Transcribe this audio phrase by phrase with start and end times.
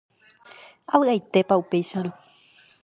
[0.99, 2.09] Avy'aitépa upéicharõ